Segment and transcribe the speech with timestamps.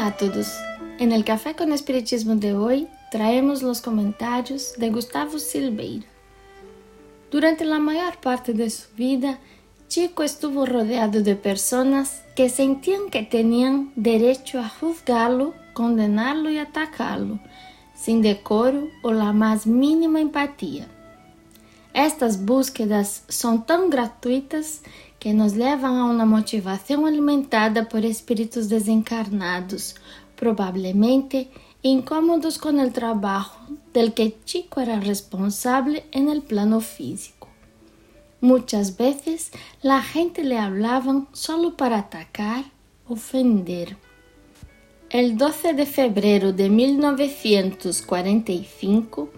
[0.00, 0.58] a todos.
[0.98, 6.06] En el Café con Espiritismo de hoy traemos los comentarios de Gustavo Silveira.
[7.30, 9.38] Durante la mayor parte de su vida,
[9.88, 17.38] Chico estuvo rodeado de personas que sentían que tenían derecho a juzgarlo, condenarlo y atacarlo,
[17.94, 20.88] sin decoro o la más mínima empatía.
[21.92, 24.80] Estas búsquedas son tan gratuitas
[25.22, 29.94] que nos levam a uma motivação alimentada por espíritos desencarnados,
[30.34, 31.48] provavelmente
[31.80, 33.52] incómodos com o trabalho
[33.92, 37.46] del que Chico era responsável en el plano físico.
[38.40, 42.64] Muitas vezes la gente le hablaban solo para atacar,
[43.08, 43.96] ofender.
[45.08, 49.30] El 12 de febrero de 1945,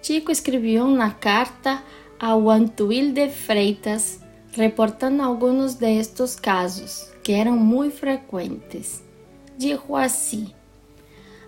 [0.00, 1.82] Chico escreveu uma carta
[2.18, 4.20] ao Antuil de Freitas
[4.56, 9.02] reportando algunos de estos casos, que eran muy frecuentes.
[9.58, 10.54] Dijo así,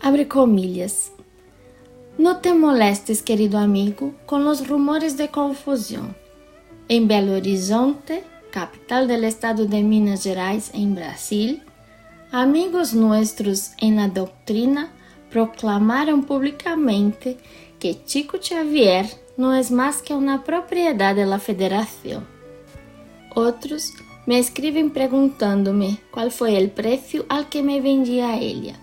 [0.00, 1.12] abre comillas,
[2.18, 6.14] no te molestes, querido amigo, con los rumores de confusión.
[6.88, 11.62] En Belo Horizonte, capital del estado de Minas Gerais, en Brasil,
[12.32, 14.92] amigos nuestros en la doctrina
[15.30, 17.38] proclamaron públicamente
[17.78, 22.39] que Chico Xavier no es más que una propiedad de la federación.
[23.34, 23.92] Outros
[24.26, 28.74] me escrevem perguntando-me qual foi o preço al que me vendi a ella.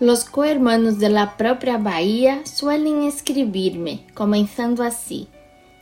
[0.00, 5.26] Los cohermanos de la própria Bahia suelen escribir-me, comenzando assim: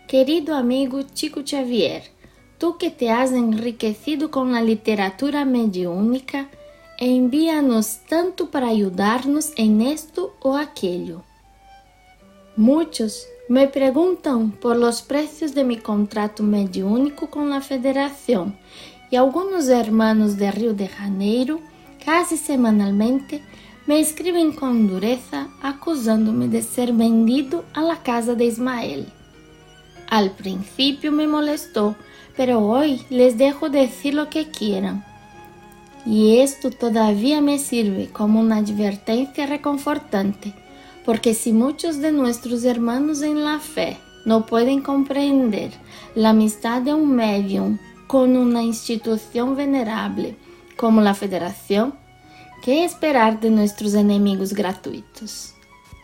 [0.08, 2.04] Querido amigo Chico Xavier,
[2.58, 6.48] tu que te has enriquecido com a literatura mediúnica,
[6.98, 11.22] envía-nos tanto para ayudarnos en esto o aquello.
[12.56, 18.56] Muitos me preguntam por los precios de mi contrato mediúnico con la federación
[19.08, 21.60] y algunos hermanos de Río de Janeiro
[22.04, 23.42] casi semanalmente
[23.86, 29.06] me escriben con dureza acusándome de ser vendido a la casa de Ismael.
[30.08, 31.94] Al principio me molestó,
[32.36, 35.04] pero hoy les dejo decir lo que quieran.
[36.04, 40.52] Y esto todavía me sirve como una advertencia reconfortante
[41.06, 45.70] porque si muchos de nuestros hermanos en la fe no pueden comprender
[46.16, 47.78] la amistad de un medium
[48.08, 50.36] con una institución venerable
[50.76, 51.94] como la Federación,
[52.62, 55.54] ¿qué esperar de nuestros enemigos gratuitos?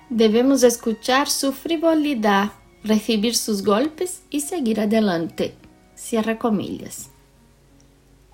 [0.09, 2.53] Debemos escuchar su frivolidad,
[2.85, 5.57] recibir sus golpes y seguir adelante.
[5.97, 7.12] Cierra comillas.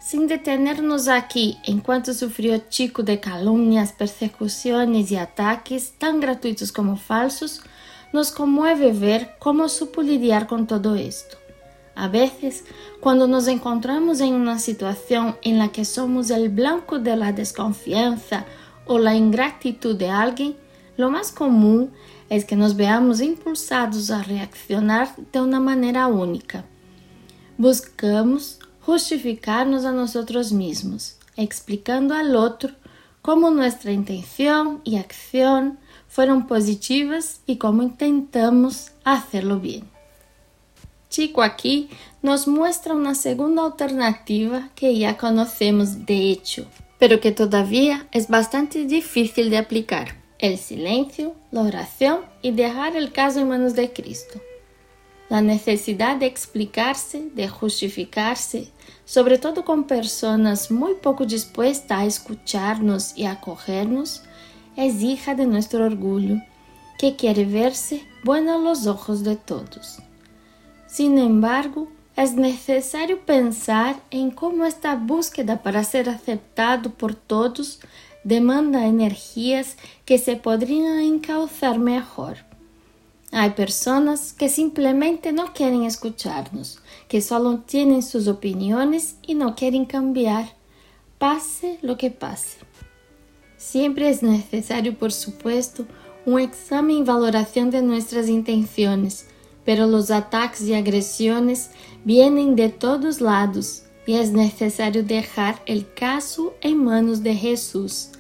[0.09, 7.61] Sin detenernos aquí enquanto sufrió Chico de calumnias, persecuciones y ataques tan gratuitos como falsos,
[8.15, 11.37] nos conmueve ver cómo supo lidiar con todo esto.
[11.95, 12.65] A veces,
[13.01, 18.47] cuando nos encontramos en una situación en la que somos el blanco de la desconfianza
[18.87, 20.57] o la ingratitud de alguien,
[20.97, 21.91] lo más común
[22.31, 26.65] es que nos veamos impulsados a reaccionar de una manera única.
[27.59, 28.59] Buscamos
[28.89, 32.71] justificarnos a nosotros mismos, explicando al otro
[33.21, 35.79] cómo nuestra intención y acción
[36.09, 39.85] fueron positivas y cómo intentamos hacerlo bien.
[41.11, 41.91] Chico aquí
[42.23, 46.65] nos muestra una segunda alternativa que ya conocemos de hecho,
[46.99, 50.17] pero que todavía es bastante difícil de aplicar.
[50.39, 54.41] El silencio, la oración y dejar el caso en manos de Cristo.
[55.29, 58.71] La necesidad de explicarse, de justificarse,
[59.05, 64.23] sobre todo con personas muy poco dispuestas a escucharnos y acogernos,
[64.77, 66.37] es hija de nuestro orgullo,
[66.99, 69.99] que quiere verse a los ojos de todos.
[70.87, 77.81] Sin embargo, es necesario pensar en cómo esta búsqueda para ser aceptado por todos
[78.25, 82.48] demanda energías que se podrían encauzar mejor.
[83.41, 89.85] Hay personas que simplemente no quieren escucharnos, que solo tienen sus opiniones y no quieren
[89.85, 90.57] cambiar,
[91.19, 92.59] pase lo que pase.
[93.57, 95.87] Siempre es necesario, por supuesto,
[96.27, 99.29] un examen y valoración de nuestras intenciones,
[99.65, 101.71] pero los ataques y agresiones
[102.05, 108.11] vienen de todos lados y es necesario dejar el caso en manos de Jesús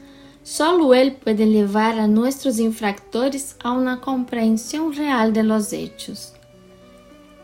[0.51, 6.33] Solo Él puede llevar a nuestros infractores a una comprensión real de los hechos.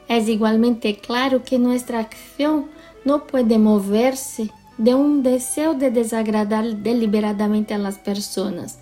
[0.08, 2.70] Es igualmente claro que nuestra acción
[3.04, 8.78] no puede moverse de un deseo de desagradar deliberadamente a las personas,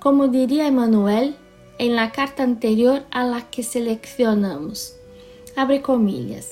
[0.00, 1.36] como diría Emmanuel
[1.78, 4.94] en la carta anterior a la que seleccionamos.
[5.54, 6.48] Abre comillas.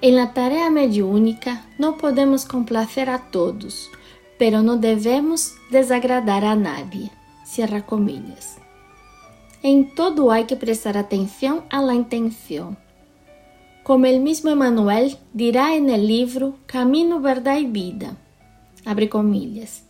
[0.00, 3.90] En la tarea mediúnica no podemos complacer a todos
[4.38, 7.10] pero no debemos desagradar a nadie.
[7.44, 8.58] Cierra comillas.
[9.62, 12.76] Em todo hay que prestar atención a la intención.
[13.82, 18.16] Como el mismo Emmanuel dirá en el libro Camino, Verdad y Vida,
[18.84, 19.84] abre comillas.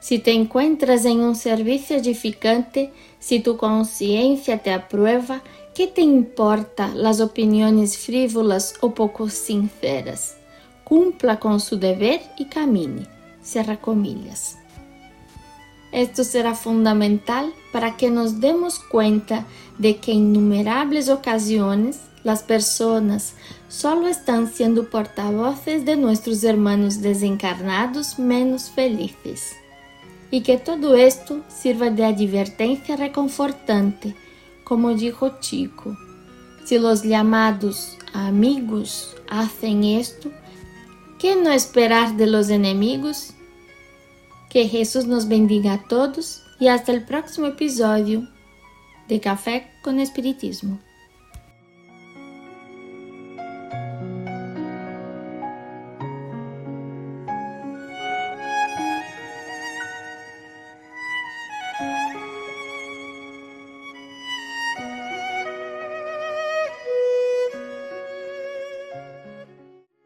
[0.00, 5.42] Si te encuentras en un servicio edificante, si tu conciencia te aprueba,
[5.74, 10.36] ¿qué te importa las opiniones frívolas o poco sinceras?
[10.84, 13.19] Cumpla con su deber y camine.
[13.42, 14.58] Cierra comillas.
[15.92, 19.44] Esto será fundamental para que nos demos cuenta
[19.78, 23.34] de que en innumerables ocasiones las personas
[23.68, 29.52] solo están siendo portavoces de nuestros hermanos desencarnados menos felices.
[30.30, 34.14] Y que todo esto sirva de advertencia reconfortante,
[34.62, 35.96] como dijo Chico.
[36.64, 40.30] Si los llamados amigos hacen esto,
[41.20, 43.34] ¿qué no esperar de los enemigos?
[44.48, 48.26] Que Jesús nos bendiga a todos y hasta el próximo episodio
[49.06, 50.80] de Café con Espiritismo.